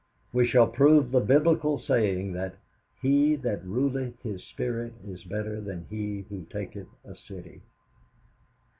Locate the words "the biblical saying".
1.11-2.33